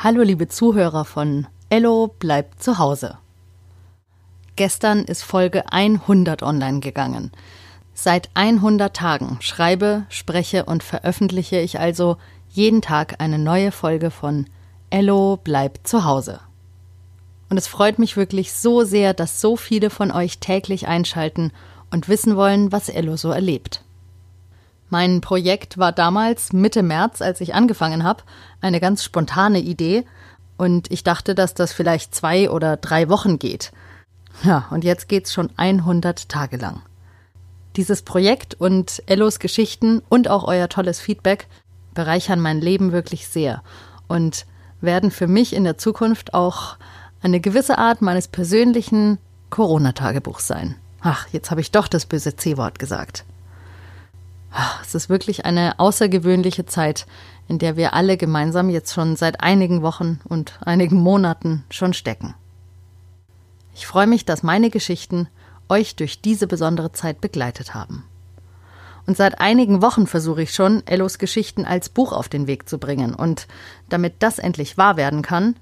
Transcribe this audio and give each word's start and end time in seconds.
Hallo 0.00 0.22
liebe 0.22 0.46
Zuhörer 0.46 1.04
von 1.04 1.48
Ello 1.70 2.06
bleibt 2.20 2.62
zu 2.62 2.78
Hause. 2.78 3.18
Gestern 4.54 5.02
ist 5.02 5.24
Folge 5.24 5.72
100 5.72 6.44
online 6.44 6.78
gegangen. 6.78 7.32
Seit 7.94 8.30
100 8.34 8.94
Tagen 8.94 9.38
schreibe, 9.40 10.04
spreche 10.08 10.66
und 10.66 10.84
veröffentliche 10.84 11.58
ich 11.58 11.80
also 11.80 12.16
jeden 12.48 12.80
Tag 12.80 13.16
eine 13.18 13.40
neue 13.40 13.72
Folge 13.72 14.12
von 14.12 14.46
Ello 14.88 15.36
bleibt 15.36 15.88
zu 15.88 16.04
Hause. 16.04 16.38
Und 17.50 17.56
es 17.56 17.66
freut 17.66 17.98
mich 17.98 18.16
wirklich 18.16 18.52
so 18.52 18.84
sehr, 18.84 19.14
dass 19.14 19.40
so 19.40 19.56
viele 19.56 19.90
von 19.90 20.12
euch 20.12 20.38
täglich 20.38 20.86
einschalten 20.86 21.50
und 21.90 22.08
wissen 22.08 22.36
wollen, 22.36 22.70
was 22.70 22.88
Ello 22.88 23.16
so 23.16 23.30
erlebt. 23.30 23.82
Mein 24.90 25.20
Projekt 25.20 25.78
war 25.78 25.92
damals 25.92 26.52
Mitte 26.52 26.82
März, 26.82 27.20
als 27.20 27.40
ich 27.40 27.54
angefangen 27.54 28.04
habe, 28.04 28.22
eine 28.60 28.80
ganz 28.80 29.04
spontane 29.04 29.60
Idee 29.60 30.04
und 30.56 30.90
ich 30.90 31.04
dachte, 31.04 31.34
dass 31.34 31.54
das 31.54 31.72
vielleicht 31.72 32.14
zwei 32.14 32.50
oder 32.50 32.76
drei 32.76 33.08
Wochen 33.08 33.38
geht. 33.38 33.72
Ja, 34.42 34.66
und 34.70 34.84
jetzt 34.84 35.08
geht's 35.08 35.32
schon 35.32 35.50
100 35.56 36.28
Tage 36.28 36.56
lang. 36.56 36.82
Dieses 37.76 38.02
Projekt 38.02 38.54
und 38.54 39.02
Ellos 39.06 39.38
Geschichten 39.38 40.02
und 40.08 40.28
auch 40.28 40.44
euer 40.44 40.68
tolles 40.68 41.00
Feedback 41.00 41.46
bereichern 41.94 42.40
mein 42.40 42.60
Leben 42.60 42.92
wirklich 42.92 43.28
sehr 43.28 43.62
und 44.06 44.46
werden 44.80 45.10
für 45.10 45.26
mich 45.26 45.54
in 45.54 45.64
der 45.64 45.78
Zukunft 45.78 46.34
auch 46.34 46.76
eine 47.22 47.40
gewisse 47.40 47.78
Art 47.78 48.00
meines 48.00 48.28
persönlichen 48.28 49.18
Corona-Tagebuchs 49.50 50.46
sein. 50.46 50.76
Ach, 51.00 51.26
jetzt 51.32 51.50
habe 51.50 51.60
ich 51.60 51.70
doch 51.70 51.88
das 51.88 52.06
böse 52.06 52.36
C-Wort 52.36 52.78
gesagt. 52.78 53.24
Ach, 54.50 54.82
es 54.82 54.94
ist 54.94 55.08
wirklich 55.08 55.44
eine 55.44 55.78
außergewöhnliche 55.78 56.66
Zeit, 56.66 57.06
in 57.48 57.58
der 57.58 57.76
wir 57.76 57.94
alle 57.94 58.16
gemeinsam 58.16 58.70
jetzt 58.70 58.92
schon 58.92 59.16
seit 59.16 59.40
einigen 59.40 59.82
Wochen 59.82 60.20
und 60.24 60.58
einigen 60.64 60.96
Monaten 60.96 61.64
schon 61.70 61.92
stecken. 61.92 62.34
Ich 63.74 63.86
freue 63.86 64.06
mich, 64.06 64.24
dass 64.24 64.42
meine 64.42 64.70
Geschichten 64.70 65.28
euch 65.68 65.96
durch 65.96 66.20
diese 66.20 66.46
besondere 66.46 66.92
Zeit 66.92 67.20
begleitet 67.20 67.74
haben. 67.74 68.04
Und 69.06 69.16
seit 69.16 69.40
einigen 69.40 69.80
Wochen 69.80 70.06
versuche 70.06 70.42
ich 70.42 70.52
schon, 70.52 70.86
Ellos 70.86 71.18
Geschichten 71.18 71.64
als 71.64 71.88
Buch 71.88 72.12
auf 72.12 72.28
den 72.28 72.46
Weg 72.46 72.68
zu 72.68 72.78
bringen. 72.78 73.14
Und 73.14 73.46
damit 73.88 74.16
das 74.18 74.38
endlich 74.38 74.76
wahr 74.76 74.96
werden 74.96 75.22
kann, 75.22 75.56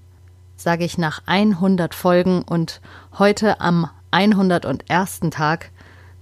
sage 0.56 0.84
ich 0.84 0.98
nach 0.98 1.22
100 1.26 1.94
Folgen 1.94 2.42
und 2.42 2.80
heute 3.18 3.60
am 3.60 3.88
101. 4.10 5.20
Tag 5.30 5.70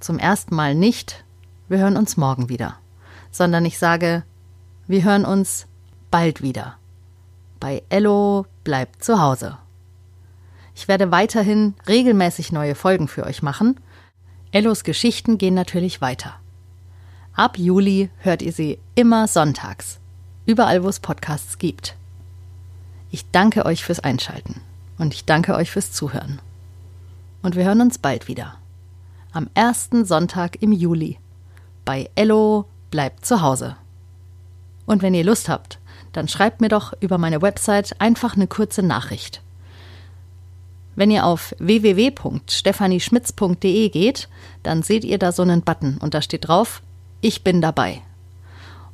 zum 0.00 0.19
ersten 0.19 0.55
Mal 0.55 0.74
nicht, 0.74 1.23
wir 1.75 1.80
hören 1.80 1.97
uns 1.97 2.17
morgen 2.17 2.48
wieder, 2.48 2.77
sondern 3.33 3.64
ich 3.64 3.80
sage, 3.80 4.22
wir 4.86 5.03
hören 5.03 5.25
uns 5.25 5.67
bald 6.12 6.41
wieder. 6.41 6.77
Bei 7.58 7.83
Ello 7.89 8.47
bleibt 8.62 9.03
zu 9.03 9.20
Hause. 9.20 9.58
Ich 10.77 10.86
werde 10.86 11.11
weiterhin 11.11 11.75
regelmäßig 11.89 12.52
neue 12.52 12.77
Folgen 12.77 13.08
für 13.08 13.27
euch 13.27 13.42
machen. 13.42 13.80
Ellos 14.52 14.84
Geschichten 14.84 15.36
gehen 15.36 15.55
natürlich 15.55 16.00
weiter. 16.00 16.36
Ab 17.33 17.58
Juli 17.58 18.08
hört 18.19 18.41
ihr 18.41 18.52
sie 18.52 18.78
immer 18.95 19.27
sonntags, 19.27 19.98
überall 20.47 20.84
wo 20.84 20.89
es 20.89 21.00
Podcasts 21.00 21.58
gibt. 21.58 21.97
Ich 23.11 23.28
danke 23.33 23.67
euch 23.67 23.83
fürs 23.83 23.98
Einschalten 23.98 24.61
und 24.97 25.12
ich 25.12 25.25
danke 25.25 25.56
euch 25.56 25.72
fürs 25.72 25.91
Zuhören. 25.91 26.41
Und 27.42 27.56
wir 27.56 27.64
hören 27.64 27.80
uns 27.80 27.98
bald 27.98 28.28
wieder. 28.28 28.55
Am 29.33 29.50
ersten 29.55 30.05
Sonntag 30.05 30.62
im 30.62 30.70
Juli. 30.70 31.19
Bei 31.84 32.08
Ello 32.14 32.66
bleibt 32.90 33.27
zu 33.27 33.42
Hause. 33.42 33.77
Und 34.86 35.02
wenn 35.02 35.14
ihr 35.14 35.24
Lust 35.24 35.48
habt, 35.48 35.80
dann 36.12 36.28
schreibt 36.28 36.60
mir 36.60 36.68
doch 36.68 36.92
über 37.00 37.18
meine 37.18 37.42
Website 37.42 38.00
einfach 38.00 38.36
eine 38.36 38.46
kurze 38.46 38.82
Nachricht. 38.82 39.42
Wenn 40.96 41.10
ihr 41.10 41.27
auf 41.27 41.55
www.stephanieschmitz.de 41.58 43.89
geht, 43.89 44.28
dann 44.62 44.83
seht 44.83 45.05
ihr 45.05 45.18
da 45.18 45.33
so 45.33 45.42
einen 45.42 45.62
Button 45.62 45.98
und 45.98 46.14
da 46.14 46.23
steht 46.23 46.46
drauf, 46.48 46.83
ich 47.20 47.42
bin 47.42 47.61
dabei. 47.61 48.00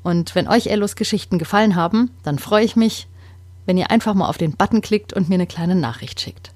Und 0.03 0.35
wenn 0.35 0.49
euch 0.49 0.69
Ellos 0.69 0.97
Geschichten 0.97 1.39
gefallen 1.39 1.77
haben, 1.77 2.11
dann 2.23 2.39
freue 2.39 2.65
ich 2.65 2.75
mich, 2.75 3.07
wenn 3.67 3.77
ihr 3.77 3.91
einfach 3.91 4.15
mal 4.15 4.29
auf 4.29 4.39
den 4.39 4.53
Button 4.53 4.81
klickt 4.81 5.13
und 5.13 5.29
mir 5.29 5.35
eine 5.35 5.47
kleine 5.47 5.75
Nachricht 5.75 6.21
schickt. 6.21 6.53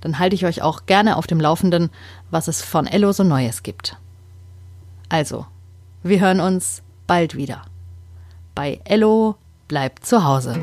Dann 0.00 0.18
halte 0.18 0.34
ich 0.34 0.44
euch 0.44 0.62
auch 0.62 0.86
gerne 0.86 1.16
auf 1.16 1.28
dem 1.28 1.40
Laufenden, 1.40 1.90
was 2.30 2.48
es 2.48 2.60
von 2.60 2.88
Ello 2.88 3.12
so 3.12 3.22
Neues 3.22 3.62
gibt. 3.62 3.96
Also, 5.08 5.46
wir 6.02 6.20
hören 6.20 6.40
uns 6.40 6.82
bald 7.06 7.36
wieder. 7.36 7.62
Bei 8.54 8.80
Ello 8.84 9.36
bleibt 9.68 10.04
zu 10.04 10.24
Hause. 10.24 10.56